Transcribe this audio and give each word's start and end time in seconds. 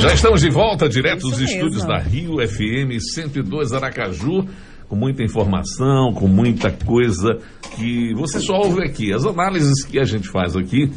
Já 0.00 0.14
estamos 0.14 0.40
de 0.40 0.48
volta, 0.48 0.88
direto 0.88 1.28
dos 1.28 1.38
estúdios 1.38 1.84
da 1.84 1.98
Rio 1.98 2.36
FM 2.36 2.98
102 2.98 3.74
Aracaju, 3.74 4.46
com 4.88 4.96
muita 4.96 5.22
informação, 5.22 6.14
com 6.14 6.26
muita 6.26 6.70
coisa 6.70 7.36
que 7.76 8.14
você 8.14 8.40
só 8.40 8.62
ouve 8.62 8.82
aqui. 8.82 9.12
As 9.12 9.26
análises 9.26 9.84
que 9.84 9.98
a 9.98 10.04
gente 10.04 10.26
faz 10.26 10.56
aqui 10.56 10.90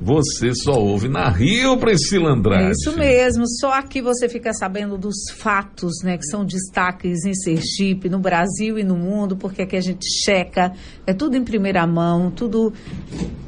você 0.00 0.54
só 0.54 0.78
ouve 0.78 1.08
na 1.08 1.30
Rio, 1.30 1.78
Priscila 1.78 2.30
Andrade. 2.30 2.72
Isso 2.72 2.96
mesmo, 2.96 3.44
só 3.48 3.72
aqui 3.72 4.02
você 4.02 4.28
fica 4.28 4.52
sabendo 4.52 4.98
dos 4.98 5.16
fatos, 5.38 6.02
né, 6.04 6.18
que 6.18 6.26
são 6.26 6.44
destaques 6.44 7.24
em 7.24 7.34
Sergipe, 7.34 8.08
no 8.08 8.18
Brasil 8.18 8.78
e 8.78 8.84
no 8.84 8.96
mundo, 8.96 9.36
porque 9.36 9.62
aqui 9.62 9.76
a 9.76 9.80
gente 9.80 10.06
checa, 10.22 10.72
é 11.06 11.14
tudo 11.14 11.36
em 11.36 11.44
primeira 11.44 11.86
mão, 11.86 12.30
tudo 12.30 12.72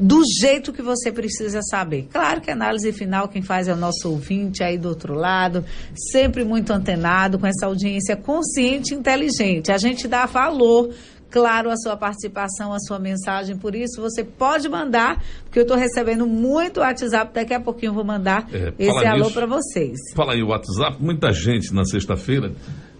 do 0.00 0.22
jeito 0.40 0.72
que 0.72 0.80
você 0.80 1.12
precisa 1.12 1.60
saber. 1.62 2.08
Claro 2.10 2.40
que 2.40 2.50
a 2.50 2.54
análise 2.54 2.92
final 2.92 3.28
quem 3.28 3.42
faz 3.42 3.68
é 3.68 3.72
o 3.74 3.76
nosso 3.76 4.08
ouvinte 4.10 4.62
aí 4.62 4.78
do 4.78 4.88
outro 4.88 5.14
lado, 5.14 5.64
sempre 6.10 6.44
muito 6.44 6.72
antenado, 6.72 7.38
com 7.38 7.46
essa 7.46 7.66
audiência 7.66 8.16
consciente 8.16 8.94
e 8.94 8.96
inteligente. 8.96 9.70
A 9.70 9.78
gente 9.78 10.08
dá 10.08 10.24
valor 10.24 10.90
claro 11.30 11.70
a 11.70 11.76
sua 11.76 11.96
participação, 11.96 12.72
a 12.72 12.78
sua 12.78 12.98
mensagem. 12.98 13.56
Por 13.56 13.74
isso, 13.74 14.00
você 14.00 14.24
pode 14.24 14.68
mandar, 14.68 15.22
porque 15.44 15.58
eu 15.58 15.62
estou 15.62 15.76
recebendo 15.76 16.26
muito 16.26 16.80
WhatsApp. 16.80 17.32
Daqui 17.34 17.54
a 17.54 17.60
pouquinho 17.60 17.90
eu 17.90 17.94
vou 17.94 18.04
mandar 18.04 18.48
é, 18.52 18.72
esse 18.78 19.06
alô 19.06 19.30
para 19.30 19.46
vocês. 19.46 19.98
Fala 20.14 20.32
aí 20.32 20.42
o 20.42 20.48
WhatsApp. 20.48 20.96
Muita 21.00 21.32
gente 21.32 21.74
na 21.74 21.84
sexta-feira 21.84 22.52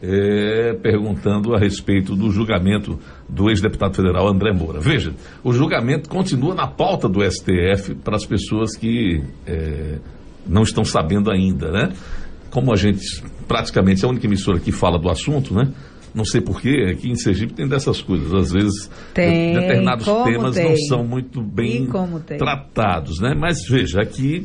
é, 0.03 0.75
perguntando 0.75 1.55
a 1.55 1.59
respeito 1.59 2.15
do 2.15 2.31
julgamento 2.31 2.99
do 3.29 3.51
ex-deputado 3.51 3.95
federal 3.95 4.29
André 4.29 4.53
Moura. 4.53 4.81
Veja, 4.81 5.13
o 5.43 5.53
julgamento 5.53 6.09
continua 6.09 6.55
na 6.55 6.67
pauta 6.67 7.09
do 7.09 7.21
STF 7.23 7.95
para 7.97 8.17
as 8.17 8.25
pessoas 8.25 8.77
que 8.77 9.23
é, 9.47 9.99
não 10.47 10.63
estão 10.63 10.85
sabendo 10.85 11.31
ainda, 11.31 11.71
né? 11.71 11.93
Como 12.51 12.73
a 12.73 12.77
gente 12.77 13.23
praticamente 13.47 14.05
é 14.05 14.07
a 14.07 14.11
única 14.11 14.27
emissora 14.27 14.59
que 14.59 14.73
fala 14.73 14.99
do 14.99 15.11
assunto, 15.11 15.55
né? 15.55 15.73
Não 16.19 16.25
sei 16.25 16.41
porquê, 16.41 16.91
aqui 16.91 17.09
em 17.09 17.15
Sergipe 17.15 17.53
tem 17.53 17.69
dessas 17.69 18.03
coisas. 18.03 18.35
Às 18.35 18.51
vezes, 18.51 18.91
tem, 19.15 19.55
determinados 19.55 20.05
temas 20.25 20.57
tem. 20.57 20.69
não 20.69 20.77
são 20.77 21.05
muito 21.05 21.41
bem 21.41 21.89
tratados, 22.37 23.21
né? 23.21 23.37
Mas 23.39 23.59
veja, 23.69 24.03
aqui 24.03 24.45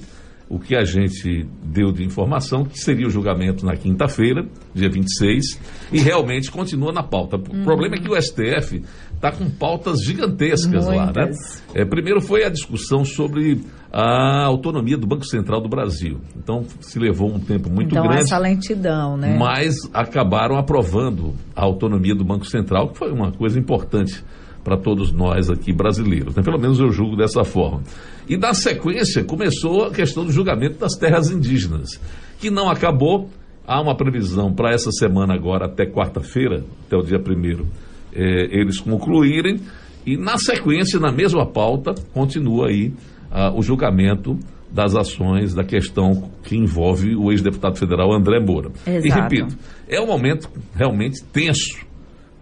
o 0.53 0.59
que 0.59 0.75
a 0.75 0.83
gente 0.83 1.47
deu 1.63 1.91
de 1.91 2.03
informação, 2.03 2.63
que 2.63 2.77
seria 2.77 3.07
o 3.07 3.09
julgamento 3.09 3.65
na 3.65 3.75
quinta-feira, 3.75 4.45
dia 4.71 4.87
26, 4.87 5.59
e 5.91 5.99
realmente 5.99 6.51
continua 6.51 6.93
na 6.93 7.01
pauta. 7.01 7.37
O 7.37 7.39
uhum. 7.39 7.63
problema 7.63 7.95
é 7.95 7.99
que 7.99 8.07
o 8.07 8.21
STF 8.21 8.83
está 9.15 9.31
com 9.31 9.49
pautas 9.49 10.03
gigantescas 10.03 10.85
Muitas. 10.85 10.95
lá, 10.95 11.11
né? 11.11 11.31
É, 11.73 11.83
primeiro 11.83 12.21
foi 12.21 12.43
a 12.43 12.49
discussão 12.49 13.03
sobre 13.03 13.63
a 13.91 14.45
autonomia 14.45 14.95
do 14.95 15.07
Banco 15.07 15.25
Central 15.25 15.59
do 15.59 15.67
Brasil. 15.67 16.19
Então, 16.37 16.63
se 16.79 16.99
levou 16.99 17.33
um 17.33 17.39
tempo 17.39 17.67
muito 17.67 17.89
então, 17.89 18.03
grande. 18.03 18.21
essa 18.21 18.37
lentidão, 18.37 19.17
né? 19.17 19.35
Mas 19.35 19.75
acabaram 19.91 20.55
aprovando 20.55 21.33
a 21.55 21.63
autonomia 21.63 22.13
do 22.13 22.23
Banco 22.23 22.45
Central, 22.45 22.89
que 22.89 22.99
foi 22.99 23.11
uma 23.11 23.31
coisa 23.31 23.57
importante 23.57 24.23
para 24.63 24.77
todos 24.77 25.11
nós 25.11 25.49
aqui 25.49 25.73
brasileiros. 25.73 26.35
Né? 26.35 26.41
Pelo 26.41 26.59
menos 26.59 26.79
eu 26.79 26.91
julgo 26.91 27.15
dessa 27.15 27.43
forma. 27.43 27.81
E 28.27 28.37
na 28.37 28.53
sequência 28.53 29.23
começou 29.23 29.85
a 29.85 29.91
questão 29.91 30.25
do 30.25 30.31
julgamento 30.31 30.79
das 30.79 30.95
terras 30.95 31.29
indígenas, 31.29 31.99
que 32.39 32.49
não 32.49 32.69
acabou. 32.69 33.29
Há 33.65 33.81
uma 33.81 33.95
previsão 33.95 34.53
para 34.53 34.73
essa 34.73 34.91
semana 34.91 35.33
agora, 35.33 35.67
até 35.67 35.85
quarta-feira, 35.85 36.65
até 36.85 36.97
o 36.97 37.01
dia 37.01 37.17
primeiro, 37.17 37.65
eh, 38.13 38.49
eles 38.51 38.79
concluírem. 38.79 39.59
E 40.05 40.17
na 40.17 40.37
sequência, 40.37 40.99
na 40.99 41.13
mesma 41.13 41.45
pauta, 41.45 41.95
continua 42.13 42.67
aí 42.67 42.87
uh, 43.31 43.57
o 43.57 43.61
julgamento 43.61 44.37
das 44.69 44.95
ações 44.95 45.53
da 45.53 45.63
questão 45.63 46.29
que 46.43 46.57
envolve 46.57 47.15
o 47.15 47.31
ex-deputado 47.31 47.77
federal 47.77 48.11
André 48.11 48.39
Moura. 48.39 48.69
Exato. 48.85 49.07
E 49.07 49.09
repito, 49.09 49.57
é 49.87 50.01
um 50.01 50.07
momento 50.07 50.49
realmente 50.75 51.23
tenso 51.31 51.85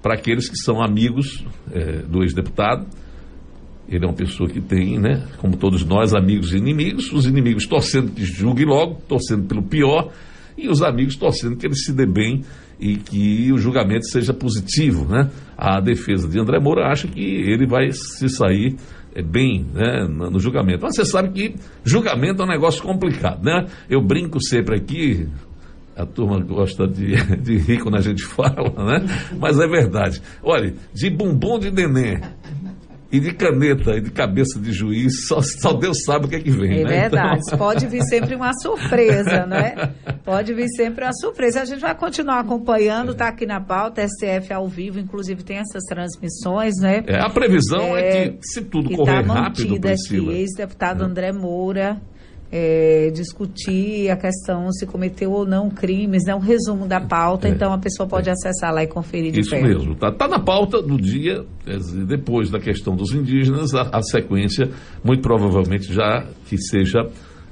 para 0.01 0.15
aqueles 0.15 0.49
que 0.49 0.57
são 0.57 0.81
amigos 0.81 1.45
é, 1.71 1.97
do 2.03 2.23
ex-deputado. 2.23 2.85
Ele 3.87 4.05
é 4.05 4.07
uma 4.07 4.15
pessoa 4.15 4.49
que 4.49 4.61
tem, 4.61 4.97
né, 4.97 5.27
como 5.37 5.57
todos 5.57 5.83
nós, 5.83 6.13
amigos 6.13 6.53
e 6.53 6.57
inimigos. 6.57 7.11
Os 7.11 7.25
inimigos 7.25 7.65
torcendo 7.65 8.11
que 8.11 8.23
julgue 8.23 8.63
logo, 8.63 9.01
torcendo 9.07 9.47
pelo 9.47 9.61
pior, 9.61 10.11
e 10.57 10.69
os 10.69 10.81
amigos 10.81 11.15
torcendo 11.15 11.57
que 11.57 11.65
ele 11.65 11.75
se 11.75 11.91
dê 11.91 12.05
bem 12.05 12.43
e 12.79 12.95
que 12.95 13.51
o 13.51 13.57
julgamento 13.57 14.07
seja 14.07 14.33
positivo. 14.33 15.05
Né? 15.05 15.29
A 15.57 15.79
defesa 15.79 16.27
de 16.27 16.39
André 16.39 16.59
Moura 16.59 16.87
acha 16.87 17.07
que 17.07 17.21
ele 17.21 17.67
vai 17.67 17.91
se 17.91 18.27
sair 18.29 18.75
é, 19.13 19.21
bem 19.21 19.65
né, 19.73 20.07
no 20.07 20.39
julgamento. 20.39 20.83
Mas 20.83 20.95
você 20.95 21.05
sabe 21.05 21.29
que 21.29 21.55
julgamento 21.83 22.41
é 22.41 22.45
um 22.45 22.49
negócio 22.49 22.81
complicado, 22.81 23.43
né? 23.43 23.67
Eu 23.89 24.01
brinco 24.01 24.41
sempre 24.41 24.77
aqui, 24.77 25.27
a 26.01 26.05
turma 26.05 26.39
gosta 26.39 26.87
de, 26.87 27.15
de 27.37 27.57
rir 27.57 27.79
quando 27.79 27.97
a 27.97 28.01
gente 28.01 28.23
fala, 28.23 28.99
né? 28.99 29.05
Mas 29.39 29.59
é 29.59 29.67
verdade. 29.67 30.21
Olha, 30.43 30.73
de 30.93 31.09
bumbum 31.09 31.59
de 31.59 31.71
neném 31.71 32.19
e 33.11 33.19
de 33.19 33.33
caneta 33.33 33.91
e 33.97 34.01
de 34.01 34.09
cabeça 34.09 34.57
de 34.57 34.71
juiz, 34.71 35.27
só, 35.27 35.41
só 35.41 35.73
Deus 35.73 36.03
sabe 36.05 36.25
o 36.25 36.29
que 36.29 36.35
é 36.37 36.39
que 36.39 36.49
vem. 36.49 36.79
É 36.79 36.83
né? 36.83 37.01
verdade. 37.01 37.41
Então... 37.45 37.57
Pode 37.59 37.85
vir 37.87 38.01
sempre 38.03 38.35
uma 38.35 38.53
surpresa, 38.53 39.45
né? 39.45 39.93
Pode 40.23 40.53
vir 40.53 40.69
sempre 40.69 41.03
uma 41.03 41.13
surpresa. 41.13 41.61
A 41.61 41.65
gente 41.65 41.81
vai 41.81 41.93
continuar 41.93 42.39
acompanhando, 42.39 43.11
está 43.11 43.27
aqui 43.27 43.45
na 43.45 43.59
pauta, 43.59 44.01
STF 44.07 44.53
ao 44.53 44.67
vivo, 44.67 44.97
inclusive 44.97 45.43
tem 45.43 45.57
essas 45.57 45.83
transmissões, 45.83 46.75
né? 46.81 47.03
É, 47.05 47.19
a 47.19 47.29
previsão 47.29 47.97
é, 47.97 48.01
é 48.01 48.29
que, 48.29 48.39
se 48.41 48.61
tudo 48.61 48.89
que 48.89 48.95
correr 48.95 49.25
tá 49.25 49.33
rápido, 49.33 49.79
Priscila... 49.79 50.33
ex-deputado 50.33 51.03
é. 51.03 51.05
André 51.05 51.31
Moura 51.33 52.01
é, 52.51 53.09
discutir 53.11 54.09
a 54.09 54.17
questão 54.17 54.69
se 54.71 54.85
cometeu 54.85 55.31
ou 55.31 55.45
não 55.45 55.69
crimes, 55.69 56.23
né? 56.25 56.35
um 56.35 56.39
resumo 56.39 56.85
da 56.85 56.99
pauta, 56.99 57.47
é, 57.47 57.51
então 57.51 57.71
a 57.71 57.77
pessoa 57.77 58.07
pode 58.07 58.27
é. 58.27 58.33
acessar 58.33 58.73
lá 58.73 58.83
e 58.83 58.87
conferir 58.87 59.31
de 59.31 59.39
Isso 59.39 59.51
perto. 59.51 59.65
mesmo, 59.65 59.93
está 59.93 60.11
tá 60.11 60.27
na 60.27 60.39
pauta 60.39 60.81
do 60.81 60.99
dia, 60.99 61.45
depois 62.07 62.51
da 62.51 62.59
questão 62.59 62.93
dos 62.93 63.13
indígenas, 63.13 63.73
a, 63.73 63.83
a, 63.93 64.01
sequência, 64.01 64.69
muito 65.01 65.21
provavelmente 65.21 65.93
já 65.93 66.25
que 66.45 66.57
seja 66.57 66.99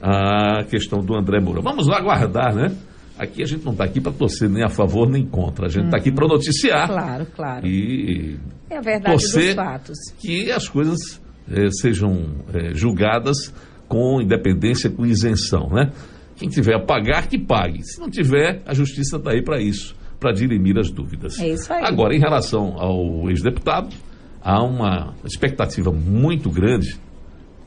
a 0.02 0.64
questão 0.66 1.00
do 1.00 1.16
André 1.16 1.40
Moura. 1.40 1.62
Vamos 1.62 1.88
lá 1.88 1.98
aguardar, 1.98 2.54
né? 2.54 2.76
Aqui 3.18 3.42
a 3.42 3.46
gente 3.46 3.66
não 3.66 3.74
está 3.74 3.84
aqui 3.84 4.00
para 4.00 4.14
torcer 4.14 4.50
nem 4.50 4.64
a 4.64 4.70
favor 4.70 5.10
nem 5.10 5.26
contra, 5.26 5.68
a 5.68 5.70
gente 5.70 5.86
está 5.86 5.98
uhum. 5.98 6.02
aqui 6.02 6.12
para 6.12 6.28
noticiar. 6.28 6.88
Claro, 6.88 7.28
claro. 7.36 7.68
E 7.68 8.38
é 8.70 8.78
a 8.78 8.82
verdade 8.82 9.16
dos 9.16 9.54
fatos. 9.56 9.98
Que 10.18 10.52
as 10.52 10.68
coisas 10.70 11.22
eh, 11.52 11.70
sejam 11.82 12.28
eh, 12.54 12.74
julgadas 12.74 13.54
com 13.90 14.22
independência, 14.22 14.90
com 14.90 15.06
isenção, 15.06 15.68
né? 15.72 15.92
Quem 16.38 16.48
tiver 16.48 16.76
a 16.76 16.80
pagar, 16.80 17.28
que 17.28 17.38
pague. 17.38 17.84
Se 17.84 18.00
não 18.00 18.10
tiver, 18.10 18.62
a 18.66 18.74
justiça 18.74 19.18
está 19.18 19.32
aí 19.32 19.44
para 19.44 19.60
isso, 19.60 19.94
para 20.20 20.32
dirimir 20.32 20.78
as 20.78 20.90
dúvidas. 20.90 21.38
É 21.38 21.50
isso 21.50 21.74
aí. 21.74 21.84
Agora, 21.84 22.16
em 22.16 22.20
relação 22.20 22.78
ao 22.78 23.30
ex-deputado, 23.30 23.94
há 24.42 24.64
uma 24.64 25.16
expectativa 25.26 25.92
muito 25.92 26.50
grande, 26.50 26.96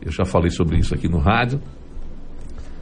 eu 0.00 0.10
já 0.10 0.24
falei 0.24 0.50
sobre 0.50 0.78
isso 0.78 0.94
aqui 0.94 1.08
no 1.08 1.18
rádio, 1.18 1.60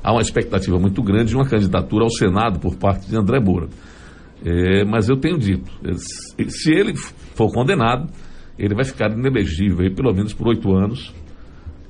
há 0.03 0.13
uma 0.13 0.23
expectativa 0.23 0.79
muito 0.79 1.03
grande 1.03 1.31
de 1.31 1.37
uma 1.37 1.49
candidatura 1.49 2.05
ao 2.05 2.11
Senado 2.11 2.61
por 2.61 2.77
parte 2.77 3.09
de 3.09 3.17
André 3.17 3.41
Moura. 3.41 3.69
É, 4.45 4.85
mas 4.85 5.09
eu 5.09 5.17
tenho 5.17 5.39
dito, 5.39 5.71
se 6.49 6.73
ele 6.73 6.95
for 6.97 7.53
condenado, 7.53 8.11
ele 8.59 8.75
vai 8.75 8.85
ficar 8.85 9.11
inelegível 9.11 9.81
aí, 9.81 9.91
pelo 9.95 10.15
menos 10.15 10.33
por 10.33 10.49
oito 10.49 10.73
anos, 10.73 11.13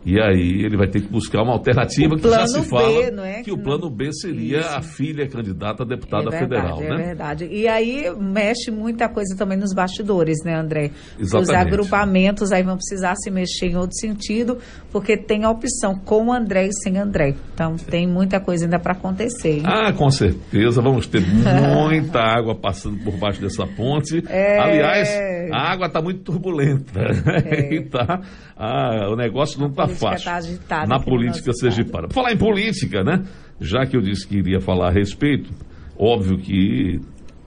e 0.05 0.19
aí 0.19 0.65
ele 0.65 0.77
vai 0.79 0.89
ter 0.89 1.03
que 1.03 1.09
buscar 1.09 1.43
uma 1.43 1.53
alternativa 1.53 2.17
que 2.17 2.29
já 2.29 2.47
se 2.47 2.63
fala 2.63 3.11
B, 3.11 3.21
é? 3.21 3.43
que, 3.43 3.53
o 3.53 3.59
plano 3.59 3.91
B 3.91 4.11
seria 4.13 4.61
Isso. 4.61 4.69
a 4.69 4.81
filha 4.81 5.29
candidata 5.29 5.83
a 5.83 5.87
deputada 5.87 6.35
é 6.35 6.39
verdade, 6.39 6.79
federal, 6.79 6.83
é 6.83 6.89
né? 6.89 6.95
É 6.95 7.07
verdade. 7.07 7.49
E 7.51 7.69
aí 7.69 8.11
mexe 8.19 8.71
muita 8.71 9.09
coisa 9.11 9.37
também 9.37 9.59
nos 9.59 9.75
bastidores, 9.75 10.39
né, 10.43 10.55
André? 10.55 10.91
Exatamente. 11.19 11.51
Os 11.51 11.51
agrupamentos 11.51 12.51
aí 12.51 12.63
vão 12.63 12.77
precisar 12.77 13.15
se 13.17 13.31
mexer 13.31 13.67
em 13.67 13.77
outro 13.77 13.97
sentido, 13.97 14.57
porque 14.91 15.19
tem 15.19 15.45
a 15.45 15.51
opção 15.51 15.95
com 15.95 16.33
André 16.33 16.69
e 16.69 16.73
sem 16.83 16.97
André. 16.97 17.35
Então 17.53 17.77
tem 17.77 18.07
muita 18.07 18.41
coisa 18.41 18.65
ainda 18.65 18.79
para 18.79 18.93
acontecer. 18.93 19.59
Hein? 19.59 19.65
Ah, 19.67 19.93
com 19.93 20.11
certeza. 20.11 20.81
Vamos 20.81 21.07
ter 21.07 21.21
muita 21.21 22.21
água 22.25 22.55
passando 22.55 22.99
por 23.05 23.19
baixo 23.19 23.41
dessa 23.41 23.67
ponte. 23.67 24.23
É... 24.29 24.59
Aliás, 24.59 25.09
a 25.53 25.73
água 25.73 25.87
está 25.89 26.01
muito 26.01 26.21
turbulenta. 26.23 27.01
É. 27.35 27.75
e 27.77 27.85
tá, 27.85 28.23
ah, 28.57 29.11
o 29.11 29.17
negócio 29.17 29.61
não 29.61 29.69
está 29.69 29.90
fácil. 29.95 30.25
Tá 30.25 30.37
agitada 30.37 30.87
na 30.87 31.01
política 31.01 31.53
sergipana. 31.53 32.09
Por 32.09 32.15
falar 32.15 32.33
em 32.33 32.39
política, 32.39 33.03
né? 33.03 33.25
Já 33.61 33.85
que 33.87 33.97
eu 33.97 34.01
disse 34.01 34.27
que 34.27 34.37
iria 34.37 34.61
falar 34.61 34.89
a 34.89 34.93
respeito, 34.93 35.51
óbvio 35.99 36.39
que 36.39 37.01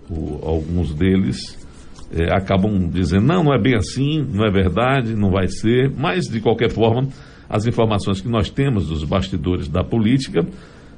o, 0.10 0.40
alguns 0.46 0.94
deles 0.94 1.58
é, 2.12 2.34
acabam 2.36 2.88
dizendo, 2.88 3.26
não, 3.26 3.44
não 3.44 3.54
é 3.54 3.60
bem 3.60 3.76
assim, 3.76 4.22
não 4.32 4.46
é 4.46 4.52
verdade, 4.52 5.16
não 5.16 5.32
vai 5.32 5.48
ser, 5.48 5.92
mas 5.98 6.26
de 6.26 6.40
qualquer 6.40 6.70
forma, 6.70 7.08
as 7.50 7.66
informações 7.66 8.22
que 8.22 8.30
nós 8.30 8.50
temos 8.50 8.88
dos 8.88 9.04
bastidores 9.04 9.68
da 9.68 9.84
política 9.84 10.46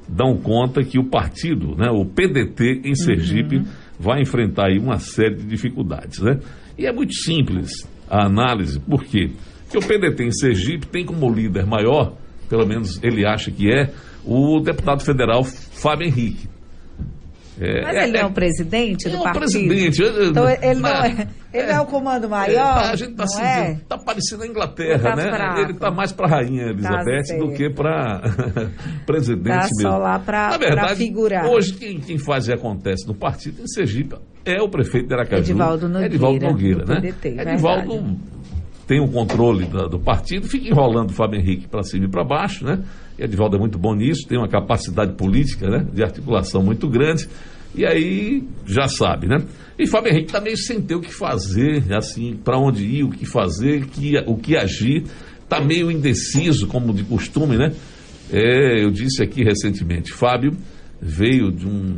dão 0.08 0.36
conta 0.36 0.84
que 0.84 0.98
o 0.98 1.04
partido, 1.04 1.74
né, 1.76 1.90
o 1.90 2.04
PDT 2.04 2.82
em 2.84 2.94
Sergipe, 2.94 3.56
uhum. 3.56 3.64
vai 3.98 4.20
enfrentar 4.20 4.68
aí 4.68 4.78
uma 4.78 4.98
série 4.98 5.36
de 5.36 5.44
dificuldades, 5.44 6.20
né? 6.20 6.38
E 6.78 6.86
é 6.86 6.92
muito 6.92 7.14
simples 7.14 7.70
a 8.08 8.26
análise, 8.26 8.78
por 8.78 9.02
quê? 9.02 9.30
Porque 9.30 9.36
o 9.74 9.80
PDT 9.80 10.24
em 10.24 10.32
Sergipe 10.32 10.86
tem 10.86 11.04
como 11.04 11.32
líder 11.32 11.66
maior, 11.66 12.14
pelo 12.48 12.66
menos 12.66 13.02
ele 13.02 13.26
acha 13.26 13.50
que 13.50 13.72
é, 13.72 13.90
o 14.24 14.60
deputado 14.60 15.02
federal 15.02 15.44
Fábio 15.44 16.06
Henrique. 16.06 16.48
É, 17.58 17.82
Mas 17.82 17.96
ele 18.08 18.18
é, 18.18 18.20
é 18.20 18.26
o 18.26 18.30
presidente 18.30 19.08
do 19.08 19.16
é 19.16 19.22
partido? 19.22 19.36
É 19.36 19.38
presidente. 19.38 20.02
Então 20.02 20.48
ele 20.48 20.80
não 20.80 20.90
é, 20.90 21.28
ele 21.54 21.70
é 21.70 21.80
o 21.80 21.86
comando 21.86 22.28
maior, 22.28 22.78
a 22.78 22.96
gente 22.96 23.12
está 23.12 23.24
assim, 23.24 23.42
é? 23.42 23.80
tá 23.88 23.96
parecendo 23.96 24.42
a 24.42 24.46
Inglaterra, 24.46 25.16
né? 25.16 25.30
Fraco. 25.30 25.60
Ele 25.60 25.72
está 25.72 25.90
mais 25.90 26.12
para 26.12 26.26
a 26.26 26.30
rainha 26.30 26.64
Elizabeth 26.64 27.28
tá 27.28 27.38
do 27.38 27.52
que 27.52 27.70
para 27.70 28.20
presidente 29.06 29.48
tá 29.48 29.62
mesmo. 29.62 29.80
só 29.80 29.96
lá 29.96 30.18
para 30.18 30.94
figurar. 30.96 31.46
Hoje 31.46 31.72
quem, 31.72 31.98
quem 31.98 32.18
faz 32.18 32.46
e 32.46 32.52
acontece 32.52 33.06
no 33.06 33.14
partido 33.14 33.62
em 33.62 33.66
Sergipe 33.66 34.16
é 34.44 34.60
o 34.60 34.68
prefeito 34.68 35.08
de 35.08 35.14
Aracaju. 35.14 35.42
Edivaldo 35.42 35.88
Nogueira. 35.88 36.14
Edivaldo 36.14 36.46
Nogueira, 36.46 36.84
né? 36.84 36.96
PDT, 36.96 37.40
Edivaldo. 37.40 38.16
Tem 38.86 39.00
o 39.00 39.08
controle 39.08 39.66
da, 39.66 39.86
do 39.86 39.98
partido, 39.98 40.46
fica 40.46 40.68
enrolando 40.68 41.10
o 41.10 41.12
Fábio 41.12 41.40
Henrique 41.40 41.66
para 41.66 41.82
cima 41.82 42.04
e 42.06 42.08
para 42.08 42.22
baixo, 42.22 42.64
né? 42.64 42.82
E 43.18 43.24
Edivaldo 43.24 43.56
é 43.56 43.58
muito 43.58 43.78
bom 43.78 43.94
nisso, 43.94 44.26
tem 44.28 44.38
uma 44.38 44.48
capacidade 44.48 45.14
política, 45.14 45.68
né? 45.68 45.86
De 45.92 46.02
articulação 46.02 46.62
muito 46.62 46.88
grande. 46.88 47.28
E 47.74 47.84
aí, 47.84 48.42
já 48.64 48.88
sabe, 48.88 49.26
né? 49.26 49.36
E 49.78 49.86
Fábio 49.86 50.10
Henrique 50.10 50.28
está 50.28 50.40
meio 50.40 50.56
sem 50.56 50.80
ter 50.80 50.94
o 50.94 51.00
que 51.00 51.12
fazer, 51.12 51.92
assim, 51.94 52.36
para 52.36 52.58
onde 52.58 52.84
ir, 52.84 53.04
o 53.04 53.10
que 53.10 53.26
fazer, 53.26 53.86
que, 53.86 54.16
o 54.26 54.36
que 54.36 54.56
agir. 54.56 55.04
Está 55.42 55.60
meio 55.60 55.90
indeciso, 55.90 56.66
como 56.66 56.92
de 56.92 57.04
costume, 57.04 57.56
né? 57.56 57.72
É, 58.32 58.82
eu 58.82 58.90
disse 58.90 59.22
aqui 59.22 59.44
recentemente, 59.44 60.12
Fábio 60.12 60.56
veio 61.00 61.52
de 61.52 61.66
um 61.66 61.96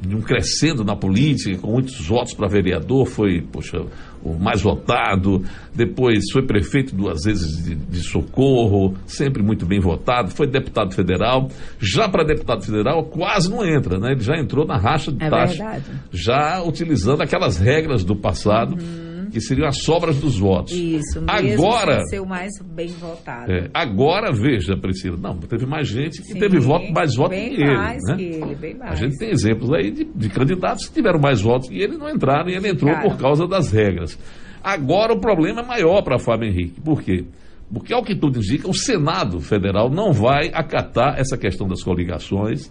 de 0.00 0.14
um 0.14 0.20
crescendo 0.20 0.84
na 0.84 0.94
política, 0.94 1.58
com 1.58 1.72
muitos 1.72 2.06
votos 2.06 2.34
para 2.34 2.48
vereador, 2.48 3.06
foi, 3.06 3.40
poxa, 3.40 3.78
o 4.22 4.34
mais 4.38 4.60
votado, 4.60 5.42
depois 5.74 6.24
foi 6.32 6.42
prefeito 6.42 6.94
duas 6.94 7.24
vezes 7.24 7.64
de, 7.64 7.74
de 7.74 8.00
Socorro, 8.00 8.94
sempre 9.06 9.42
muito 9.42 9.64
bem 9.64 9.80
votado, 9.80 10.30
foi 10.30 10.46
deputado 10.46 10.94
federal, 10.94 11.48
já 11.78 12.08
para 12.08 12.24
deputado 12.24 12.64
federal 12.64 13.04
quase 13.04 13.50
não 13.50 13.64
entra, 13.64 13.98
né? 13.98 14.12
Ele 14.12 14.20
já 14.20 14.36
entrou 14.36 14.66
na 14.66 14.76
racha 14.76 15.10
de 15.10 15.24
é 15.24 15.30
taxa, 15.30 15.64
verdade. 15.64 15.90
já 16.12 16.62
utilizando 16.62 17.22
aquelas 17.22 17.56
regras 17.56 18.04
do 18.04 18.16
passado. 18.16 18.74
Uhum 18.74 19.05
que 19.36 19.40
seriam 19.42 19.68
as 19.68 19.82
sobras 19.82 20.18
dos 20.18 20.38
votos. 20.38 20.72
Isso, 20.72 21.20
mesmo 21.20 21.66
agora 21.66 22.02
ser 22.06 22.20
o 22.20 22.26
mais 22.26 22.52
bem 22.74 22.88
votado. 22.88 23.52
É, 23.52 23.68
agora 23.74 24.32
veja, 24.32 24.74
Priscila, 24.78 25.18
não, 25.18 25.36
teve 25.36 25.66
mais 25.66 25.88
gente 25.88 26.22
que 26.22 26.28
Sim, 26.28 26.38
teve 26.38 26.58
voto, 26.58 26.90
mais 26.90 27.14
voto 27.14 27.32
que 27.32 27.36
ele. 27.36 27.76
Mais 27.76 28.02
né? 28.08 28.16
que 28.16 28.22
ele, 28.22 28.54
bem 28.54 28.74
mais. 28.74 28.92
A 28.92 28.94
gente 28.94 29.18
tem 29.18 29.28
exemplos 29.28 29.70
aí 29.74 29.90
de, 29.90 30.04
de, 30.04 30.30
candidatos 30.30 30.86
que 30.86 30.94
tiveram 30.94 31.20
mais 31.20 31.42
votos 31.42 31.68
que 31.68 31.78
ele 31.78 31.98
não 31.98 32.08
entraram 32.08 32.48
e 32.48 32.54
ele 32.54 32.68
entrou 32.68 32.96
por 33.00 33.18
causa 33.18 33.46
das 33.46 33.70
regras. 33.70 34.18
Agora 34.64 35.12
o 35.12 35.20
problema 35.20 35.60
é 35.60 35.66
maior 35.66 36.00
para 36.02 36.18
Fábio 36.18 36.48
Henrique. 36.48 36.80
Por 36.80 37.02
quê? 37.02 37.26
Porque, 37.70 37.92
ao 37.92 38.02
que 38.02 38.14
tudo 38.14 38.38
indica, 38.38 38.70
o 38.70 38.74
Senado 38.74 39.40
Federal 39.40 39.90
não 39.90 40.12
vai 40.12 40.50
acatar 40.54 41.18
essa 41.18 41.36
questão 41.36 41.68
das 41.68 41.82
coligações. 41.82 42.70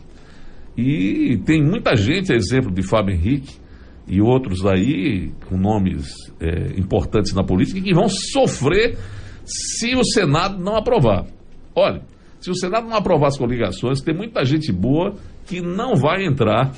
E 0.76 1.38
tem 1.46 1.62
muita 1.62 1.96
gente, 1.96 2.34
exemplo 2.34 2.72
de 2.72 2.82
Fábio 2.82 3.14
Henrique, 3.14 3.56
e 4.08 4.22
outros 4.22 4.66
aí 4.66 5.32
com 5.48 5.58
nomes 5.58 6.08
é, 6.40 6.80
importantes 6.80 7.34
na 7.34 7.44
política 7.44 7.82
que 7.82 7.94
vão 7.94 8.08
sofrer 8.08 8.98
se 9.46 9.96
o 9.96 10.04
Senado 10.04 10.58
não 10.58 10.76
aprovar. 10.76 11.26
Olha, 11.76 12.02
se 12.40 12.50
o 12.50 12.56
Senado 12.56 12.88
não 12.88 12.96
aprovar 12.96 13.28
as 13.28 13.38
coligações, 13.38 14.02
tem 14.02 14.16
muita 14.16 14.46
gente 14.46 14.72
boa 14.72 15.16
que 15.46 15.62
não 15.62 15.96
vai 15.96 16.26
entrar, 16.26 16.72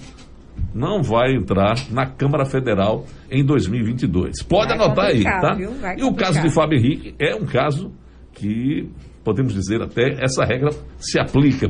não 0.74 1.02
vai 1.02 1.34
entrar 1.34 1.76
na 1.92 2.06
Câmara 2.06 2.46
Federal 2.46 3.06
em 3.30 3.44
2022. 3.46 4.44
Pode 4.44 4.70
vai 4.70 4.78
anotar 4.78 5.06
aí, 5.08 5.24
tá? 5.24 5.58
E 5.98 6.04
o 6.04 6.14
caso 6.14 6.42
de 6.42 6.50
Fábio 6.50 6.80
Henrique 6.80 7.16
é 7.20 7.36
um 7.36 7.46
caso 7.46 7.92
que 8.34 8.90
podemos 9.24 9.54
dizer 9.54 9.82
até 9.82 10.24
essa 10.24 10.46
regra 10.46 10.70
se 10.98 11.20
aplica. 11.20 11.70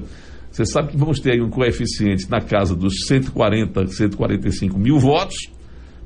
Você 0.57 0.65
sabe 0.65 0.89
que 0.89 0.98
vamos 0.98 1.19
ter 1.19 1.33
aí 1.33 1.42
um 1.42 1.51
coeficiente 1.51 2.27
na 2.31 2.42
casa 2.42 2.75
dos 2.75 3.06
140, 3.06 3.89
145 3.89 4.75
mil 4.80 4.98
votos 4.98 5.51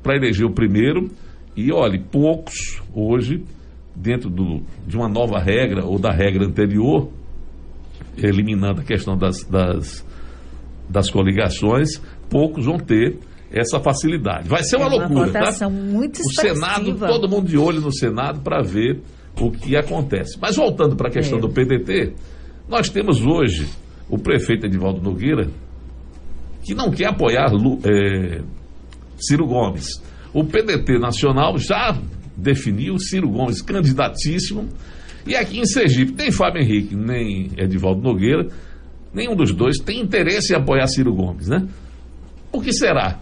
para 0.02 0.14
eleger 0.14 0.44
o 0.44 0.52
primeiro. 0.52 1.10
E 1.56 1.72
olhe, 1.72 1.98
poucos 1.98 2.82
hoje, 2.94 3.42
dentro 3.96 4.28
do, 4.28 4.60
de 4.86 4.94
uma 4.94 5.08
nova 5.08 5.38
regra 5.38 5.86
ou 5.86 5.98
da 5.98 6.10
regra 6.10 6.44
anterior, 6.44 7.08
eliminando 8.18 8.82
a 8.82 8.84
questão 8.84 9.16
das, 9.16 9.42
das, 9.44 10.06
das 10.86 11.10
coligações, 11.10 12.02
poucos 12.28 12.66
vão 12.66 12.76
ter 12.76 13.20
essa 13.50 13.80
facilidade. 13.80 14.50
Vai 14.50 14.64
ser 14.64 14.76
uma, 14.76 14.84
é 14.84 14.88
uma 14.88 14.98
loucura, 14.98 15.32
tá? 15.32 15.70
Muito 15.70 16.20
o 16.20 16.30
Senado, 16.30 16.94
todo 16.98 17.26
mundo 17.26 17.48
de 17.48 17.56
olho 17.56 17.80
no 17.80 17.90
Senado 17.90 18.42
para 18.42 18.60
ver 18.62 19.00
o 19.40 19.50
que 19.50 19.74
acontece. 19.78 20.38
Mas 20.38 20.56
voltando 20.56 20.94
para 20.94 21.08
a 21.08 21.10
questão 21.10 21.38
é. 21.38 21.40
do 21.40 21.48
PDT, 21.48 22.12
nós 22.68 22.90
temos 22.90 23.24
hoje 23.24 23.66
o 24.08 24.18
prefeito 24.18 24.66
Edivaldo 24.66 25.00
Nogueira, 25.00 25.48
que 26.64 26.74
não 26.74 26.90
quer 26.90 27.08
apoiar 27.08 27.50
é, 27.84 28.42
Ciro 29.18 29.46
Gomes. 29.46 30.02
O 30.32 30.44
PDT 30.44 30.98
Nacional 30.98 31.58
já 31.58 31.96
definiu 32.36 32.98
Ciro 32.98 33.28
Gomes 33.28 33.60
candidatíssimo. 33.60 34.68
E 35.26 35.36
aqui 35.36 35.60
em 35.60 35.64
Sergipe, 35.64 36.14
nem 36.16 36.32
Fábio 36.32 36.62
Henrique, 36.62 36.96
nem 36.96 37.50
Edivaldo 37.56 38.02
Nogueira, 38.02 38.48
nenhum 39.14 39.36
dos 39.36 39.54
dois 39.54 39.78
tem 39.78 40.00
interesse 40.00 40.52
em 40.52 40.56
apoiar 40.56 40.86
Ciro 40.88 41.14
Gomes, 41.14 41.48
né? 41.48 41.68
Por 42.50 42.64
que 42.64 42.72
será? 42.72 43.20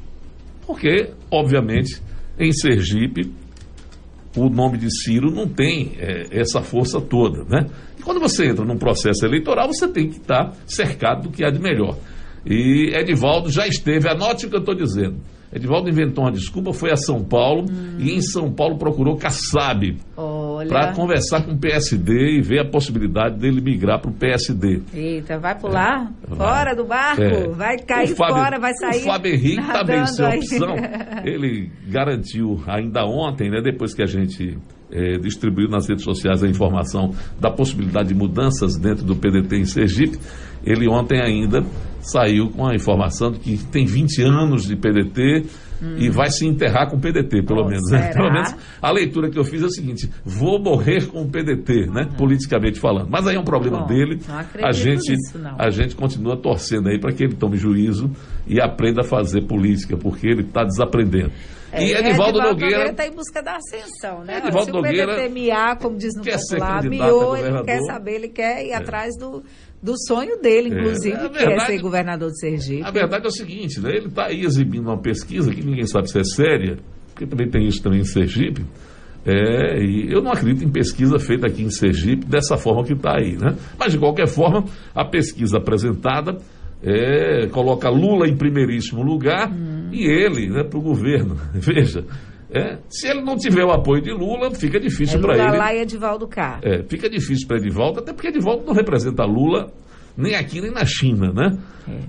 Porque, 0.66 1.10
obviamente, 1.30 2.00
em 2.38 2.52
Sergipe, 2.52 3.30
o 4.36 4.48
nome 4.48 4.78
de 4.78 4.90
Ciro 4.90 5.30
não 5.30 5.48
tem 5.48 5.92
é, 5.98 6.26
essa 6.30 6.62
força 6.62 7.00
toda, 7.00 7.44
né? 7.44 7.66
E 7.98 8.02
quando 8.02 8.20
você 8.20 8.46
entra 8.46 8.64
num 8.64 8.78
processo 8.78 9.24
eleitoral, 9.26 9.66
você 9.68 9.88
tem 9.88 10.08
que 10.08 10.18
estar 10.18 10.54
cercado 10.66 11.24
do 11.24 11.30
que 11.30 11.44
há 11.44 11.50
de 11.50 11.60
melhor. 11.60 11.96
E 12.46 12.92
Edivaldo 12.94 13.50
já 13.50 13.66
esteve, 13.66 14.08
anote 14.08 14.46
o 14.46 14.50
que 14.50 14.56
eu 14.56 14.60
estou 14.60 14.74
dizendo. 14.74 15.16
Edivaldo 15.52 15.88
inventou 15.88 16.24
uma 16.24 16.30
desculpa, 16.30 16.72
foi 16.72 16.92
a 16.92 16.96
São 16.96 17.24
Paulo 17.24 17.64
hum. 17.68 17.96
e 17.98 18.12
em 18.12 18.20
São 18.20 18.52
Paulo 18.52 18.78
procurou 18.78 19.16
Kassab 19.16 19.96
para 20.68 20.92
conversar 20.94 21.44
com 21.44 21.52
o 21.52 21.58
PSD 21.58 22.38
e 22.38 22.40
ver 22.40 22.60
a 22.60 22.64
possibilidade 22.64 23.36
dele 23.36 23.60
migrar 23.60 24.00
para 24.00 24.10
o 24.10 24.14
PSD. 24.14 24.82
Eita, 24.94 25.38
vai 25.38 25.58
pular 25.58 26.12
é, 26.30 26.34
fora 26.34 26.64
vai. 26.64 26.76
do 26.76 26.84
barco, 26.84 27.22
é. 27.22 27.48
vai 27.48 27.78
cair 27.78 28.14
Fábio, 28.14 28.34
fora, 28.36 28.60
vai 28.60 28.72
sair. 28.74 29.00
O 29.00 29.04
Fábio 29.04 29.34
Henrique 29.34 29.72
também 29.72 30.06
sem 30.06 30.26
opção. 30.26 30.76
Ele 31.24 31.70
garantiu 31.88 32.60
ainda 32.66 33.04
ontem, 33.04 33.50
né, 33.50 33.60
depois 33.60 33.92
que 33.92 34.02
a 34.02 34.06
gente 34.06 34.56
é, 34.92 35.18
distribuiu 35.18 35.68
nas 35.68 35.88
redes 35.88 36.04
sociais 36.04 36.44
a 36.44 36.48
informação 36.48 37.12
da 37.40 37.50
possibilidade 37.50 38.08
de 38.08 38.14
mudanças 38.14 38.76
dentro 38.76 39.04
do 39.04 39.16
PDT 39.16 39.56
em 39.56 39.64
Sergipe. 39.64 40.18
Ele 40.64 40.88
ontem 40.88 41.20
ainda 41.20 41.64
saiu 42.00 42.50
com 42.50 42.66
a 42.66 42.74
informação 42.74 43.30
de 43.30 43.38
que 43.38 43.58
tem 43.64 43.84
20 43.84 44.22
anos 44.22 44.66
de 44.66 44.76
PDT 44.76 45.46
hum. 45.82 45.96
e 45.98 46.08
vai 46.08 46.30
se 46.30 46.46
enterrar 46.46 46.88
com 46.88 46.96
o 46.96 47.00
PDT, 47.00 47.42
pelo 47.42 47.62
oh, 47.62 47.68
menos. 47.68 47.90
Né? 47.90 48.12
Pelo 48.12 48.32
menos 48.32 48.54
a 48.80 48.90
leitura 48.90 49.30
que 49.30 49.38
eu 49.38 49.44
fiz 49.44 49.62
é 49.62 49.66
a 49.66 49.70
seguinte: 49.70 50.10
vou 50.24 50.60
morrer 50.62 51.06
com 51.06 51.22
o 51.22 51.28
PDT, 51.28 51.86
né? 51.86 52.02
Uhum. 52.02 52.16
Politicamente 52.16 52.78
falando. 52.78 53.08
Mas 53.10 53.26
aí 53.26 53.36
é 53.36 53.40
um 53.40 53.44
problema 53.44 53.80
Bom, 53.80 53.86
dele. 53.86 54.20
a 54.62 54.72
gente, 54.72 55.10
nisso, 55.10 55.38
a 55.58 55.70
gente 55.70 55.94
continua 55.94 56.36
torcendo 56.36 56.88
aí 56.88 56.98
para 56.98 57.12
que 57.12 57.24
ele 57.24 57.34
tome 57.34 57.56
juízo 57.56 58.10
e 58.46 58.60
aprenda 58.60 59.02
a 59.02 59.04
fazer 59.04 59.42
política, 59.46 59.96
porque 59.96 60.26
ele 60.26 60.42
está 60.42 60.64
desaprendendo. 60.64 61.32
É, 61.72 61.84
e 61.84 61.92
Edivaldo, 61.92 62.08
Edivaldo 62.08 62.42
Nogueira 62.42 62.90
está 62.90 63.06
em 63.06 63.12
busca 63.12 63.40
da 63.40 63.56
ascensão, 63.56 64.24
né? 64.24 64.38
Edivaldo 64.38 64.72
se 64.72 64.76
o 64.76 64.82
PDT 64.82 65.28
miar, 65.28 65.78
como 65.78 65.96
diz 65.96 66.12
no 66.16 66.24
popular, 66.24 66.82
miou, 66.82 67.36
ele 67.36 67.62
quer 67.62 67.80
saber, 67.82 68.14
ele 68.14 68.28
quer 68.28 68.66
ir 68.66 68.70
é. 68.70 68.74
atrás 68.74 69.16
do, 69.16 69.44
do 69.82 69.94
sonho 70.06 70.40
dele, 70.40 70.74
é, 70.74 70.78
inclusive, 70.78 71.16
é, 71.16 71.28
que 71.28 71.44
é 71.44 71.60
ser 71.60 71.80
governador 71.80 72.30
de 72.30 72.38
Sergipe. 72.38 72.82
A 72.84 72.90
verdade 72.90 73.24
é 73.24 73.28
o 73.28 73.32
seguinte, 73.32 73.80
né? 73.80 73.96
ele 73.96 74.08
está 74.08 74.26
aí 74.26 74.42
exibindo 74.42 74.86
uma 74.86 74.98
pesquisa 74.98 75.52
que 75.52 75.64
ninguém 75.64 75.86
sabe 75.86 76.10
se 76.10 76.18
é 76.18 76.24
séria, 76.24 76.78
porque 77.06 77.26
também 77.26 77.48
tem 77.48 77.66
isso 77.66 77.82
também 77.82 78.00
em 78.00 78.04
Sergipe, 78.04 78.64
é, 79.24 79.82
e 79.82 80.10
eu 80.10 80.22
não 80.22 80.32
acredito 80.32 80.64
em 80.64 80.70
pesquisa 80.70 81.18
feita 81.18 81.46
aqui 81.46 81.62
em 81.62 81.70
Sergipe 81.70 82.24
dessa 82.24 82.56
forma 82.56 82.84
que 82.84 82.94
está 82.94 83.18
aí, 83.18 83.36
né? 83.36 83.54
Mas, 83.78 83.92
de 83.92 83.98
qualquer 83.98 84.26
forma, 84.26 84.64
a 84.94 85.04
pesquisa 85.04 85.58
apresentada 85.58 86.38
é, 86.82 87.46
coloca 87.48 87.90
Lula 87.90 88.26
em 88.26 88.36
primeiríssimo 88.36 89.02
lugar 89.02 89.52
hum. 89.52 89.90
e 89.92 90.06
ele 90.06 90.48
né, 90.48 90.64
para 90.64 90.78
o 90.78 90.82
governo. 90.82 91.36
Veja, 91.52 92.04
é, 92.52 92.78
se 92.88 93.06
ele 93.08 93.22
não 93.22 93.36
tiver 93.36 93.64
o 93.64 93.70
apoio 93.70 94.02
de 94.02 94.10
Lula, 94.10 94.50
fica 94.50 94.80
difícil 94.80 95.18
é 95.18 95.22
para 95.22 95.34
ele. 95.34 95.56
Lá 95.56 95.74
e 95.74 95.80
Edivaldo 95.80 96.26
K. 96.26 96.60
É, 96.62 96.82
fica 96.82 97.08
difícil 97.08 97.46
para 97.46 97.58
Edivaldo, 97.58 98.00
até 98.00 98.12
porque 98.12 98.28
Edivaldo 98.28 98.64
não 98.64 98.74
representa 98.74 99.24
Lula 99.24 99.72
nem 100.20 100.34
aqui 100.34 100.60
nem 100.60 100.70
na 100.70 100.84
China, 100.84 101.32
né? 101.32 101.58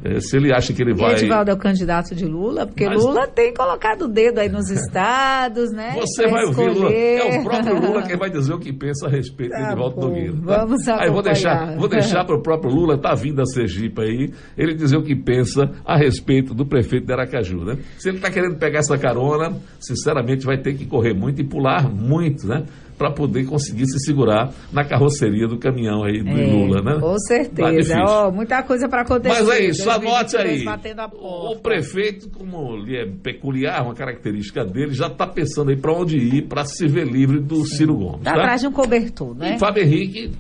É. 0.04 0.16
É, 0.16 0.20
se 0.20 0.38
ele 0.38 0.54
acha 0.54 0.74
que 0.74 0.82
ele 0.82 0.94
vai. 0.94 1.14
E 1.14 1.16
Edivaldo 1.16 1.52
é 1.52 1.54
o 1.54 1.58
candidato 1.58 2.14
de 2.14 2.26
Lula, 2.26 2.68
porque 2.68 2.86
Mas... 2.86 3.04
Lula 3.04 3.28
tem 3.28 3.54
colocado 3.54 4.04
o 4.04 4.08
dedo 4.08 4.40
aí 4.40 4.50
nos 4.50 4.70
estados, 4.72 5.72
né? 5.72 5.96
Você 5.96 6.28
vai 6.28 6.46
ouvir 6.46 6.70
Lula. 6.70 6.92
É 6.92 7.40
o 7.40 7.44
próprio 7.44 7.80
Lula 7.80 8.04
quem 8.04 8.18
vai 8.18 8.30
dizer 8.30 8.54
o 8.54 8.60
que 8.60 8.74
pensa 8.74 9.08
a 9.08 9.10
respeito 9.10 9.52
tá 9.52 9.58
de 9.58 9.64
Edivaldo 9.64 9.96
bom, 9.96 10.08
Nogueira. 10.08 10.34
Tá? 10.34 10.58
Vamos 10.58 10.82
acompanhar. 10.88 11.04
Aí 11.04 11.12
vou 11.12 11.22
deixar, 11.22 11.78
vou 11.78 11.88
deixar 11.88 12.26
para 12.26 12.36
o 12.36 12.42
próprio 12.42 12.72
Lula, 12.72 12.98
tá 12.98 13.14
vindo 13.14 13.42
a 13.42 13.46
Sergipe 13.46 14.02
aí, 14.02 14.30
ele 14.58 14.74
dizer 14.74 14.98
o 14.98 15.04
que 15.04 15.16
pensa 15.16 15.72
a 15.86 15.98
respeito 15.98 16.54
do 16.54 16.66
prefeito 16.66 17.06
de 17.06 17.14
Aracaju, 17.14 17.64
né? 17.64 17.78
Se 17.98 18.10
ele 18.10 18.18
está 18.18 18.30
querendo 18.30 18.58
pegar 18.58 18.80
essa 18.80 18.98
carona, 18.98 19.56
sinceramente 19.80 20.46
vai 20.46 20.58
ter 20.58 20.76
que 20.76 20.86
correr 20.86 21.14
muito 21.14 21.42
e 21.42 21.44
pular 21.44 21.90
muito, 21.90 22.48
né? 22.48 22.64
Para 23.02 23.12
poder 23.12 23.48
conseguir 23.48 23.88
se 23.88 23.98
segurar 24.06 24.52
na 24.72 24.84
carroceria 24.86 25.48
do 25.48 25.58
caminhão 25.58 26.04
aí 26.04 26.22
do 26.22 26.30
É, 26.30 26.46
Lula, 26.46 26.84
né? 26.84 27.00
Com 27.00 27.18
certeza. 27.18 27.96
Ó, 28.08 28.30
muita 28.32 28.62
coisa 28.62 28.88
para 28.88 29.02
acontecer. 29.02 29.42
Mas 29.42 29.50
é 29.50 29.66
isso, 29.66 29.86
2022 29.86 30.06
anote 30.06 30.38
aí. 30.38 31.12
O 31.20 31.56
prefeito, 31.56 32.30
como 32.30 32.78
lhe 32.78 32.96
é 32.96 33.08
peculiar, 33.08 33.84
uma 33.84 33.96
característica 33.96 34.64
dele, 34.64 34.94
já 34.94 35.08
está 35.08 35.26
pensando 35.26 35.72
aí 35.72 35.78
para 35.78 35.92
onde 35.92 36.16
ir 36.18 36.44
para 36.48 36.64
se 36.64 36.88
ver 36.88 37.08
livre 37.08 37.40
do 37.40 37.66
Ciro 37.66 37.96
Gomes. 37.96 38.22
Tá 38.24 38.34
Tá? 38.34 38.40
atrás 38.42 38.62
de 38.62 38.68
um 38.68 38.72
cobertor, 38.72 39.36
né? 39.36 39.56
E 39.56 39.60
Fábio 39.60 39.84
Henrique, 39.84 40.32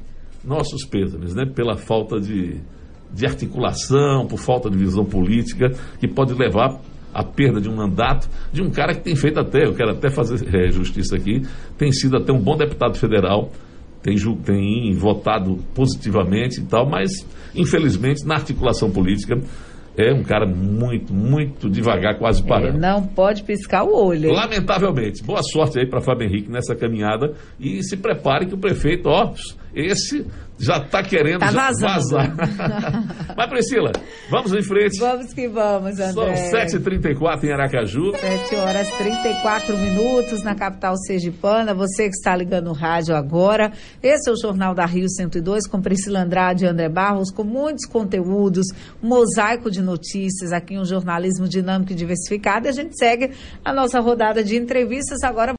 nossos 0.46 0.86
pêsames, 0.86 1.34
né? 1.34 1.46
Pela 1.56 1.78
falta 1.78 2.20
de, 2.20 2.58
de 3.12 3.26
articulação, 3.26 4.28
por 4.28 4.38
falta 4.38 4.70
de 4.70 4.78
visão 4.78 5.04
política, 5.04 5.72
que 6.00 6.08
pode 6.08 6.34
levar 6.36 6.80
à 7.14 7.24
perda 7.24 7.60
de 7.62 7.70
um 7.70 7.76
mandato 7.76 8.30
de 8.52 8.62
um 8.62 8.70
cara 8.70 8.94
que 8.94 9.02
tem 9.02 9.16
feito 9.16 9.40
até, 9.40 9.66
eu 9.66 9.74
quero 9.74 9.92
até 9.92 10.10
fazer 10.10 10.48
eh, 10.54 10.72
justiça 10.72 11.16
aqui, 11.16 11.42
tem 11.78 11.92
sido 11.92 12.18
até 12.18 12.32
um 12.32 12.40
bom 12.40 12.56
deputado 12.58 12.98
federal, 12.98 13.52
tem, 14.02 14.16
tem 14.44 14.94
votado 14.96 15.58
positivamente 15.76 16.60
e 16.62 16.64
tal, 16.66 16.90
mas 16.90 17.12
infelizmente 17.56 18.26
na 18.26 18.36
articulação 18.36 18.90
política 18.90 19.40
é 19.98 20.14
um 20.14 20.24
cara 20.24 20.46
muito, 20.48 21.14
muito 21.14 21.70
devagar, 21.70 22.18
quase 22.18 22.42
É, 22.42 22.48
parando. 22.48 22.80
não 22.80 23.04
pode 23.06 23.44
piscar 23.44 23.84
o 23.84 23.94
olho. 23.94 24.30
hein? 24.30 24.34
Lamentavelmente. 24.36 25.22
Boa 25.22 25.42
sorte 25.44 25.78
aí 25.78 25.86
para 25.86 26.00
Fábio 26.00 26.28
Henrique 26.28 26.50
nessa 26.50 26.74
caminhada 26.74 27.34
e 27.60 27.84
se 27.84 27.98
prepare 27.98 28.46
que 28.46 28.56
o 28.56 28.58
prefeito, 28.58 29.10
ó, 29.10 29.34
esse 29.74 30.26
já 30.62 30.78
está 30.78 31.02
querendo 31.02 31.40
Tá 31.40 31.52
vazar. 31.52 32.36
Mas 33.36 33.50
Priscila, 33.50 33.92
vamos 34.30 34.54
em 34.54 34.62
frente. 34.62 35.00
Vamos 35.00 35.34
que 35.34 35.48
vamos, 35.48 36.00
André. 36.00 36.36
São 36.36 36.82
7h34 36.82 37.44
em 37.46 37.52
Aracaju. 37.52 38.12
7 38.16 38.56
horas 38.56 38.88
34 38.92 39.76
minutos 39.76 40.44
na 40.44 40.54
capital 40.54 40.96
sergipana. 40.98 41.74
Você 41.74 42.04
que 42.04 42.16
está 42.16 42.36
ligando 42.36 42.70
o 42.70 42.74
rádio 42.74 43.16
agora. 43.16 43.72
Esse 44.04 44.30
é 44.30 44.34
o 44.34 44.40
Jornal 44.40 44.76
da 44.76 44.86
Rio 44.86 45.10
102 45.10 45.68
com 45.68 45.82
Priscila 45.82 46.20
Andrade 46.20 46.66
e 46.66 46.68
André 46.68 46.90
Barros, 46.90 47.32
com 47.32 47.44
muitos 47.44 47.88
conteúdos, 47.88 48.68
um 49.02 49.08
mosaico 49.08 49.72
de 49.72 49.82
notícias 49.82 50.52
aqui, 50.52 50.78
um 50.78 50.86
jornalismo 50.86 51.48
dinâmico 51.48 51.92
e 51.92 51.96
diversificado. 51.96 52.68
E 52.68 52.70
a 52.70 52.74
gente 52.74 52.96
segue 52.96 53.32
a 53.66 53.74
nossa 53.74 54.00
rodada 54.00 54.44
de 54.44 54.56
entrevistas 54.56 55.24
agora. 55.24 55.50